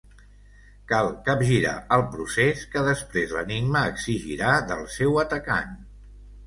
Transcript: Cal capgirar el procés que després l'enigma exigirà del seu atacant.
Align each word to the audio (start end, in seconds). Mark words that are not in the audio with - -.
Cal 0.91 1.09
capgirar 1.27 1.75
el 1.97 2.05
procés 2.15 2.65
que 2.73 2.85
després 2.91 3.37
l'enigma 3.37 3.85
exigirà 3.93 4.59
del 4.75 4.87
seu 4.99 5.27
atacant. 5.29 5.81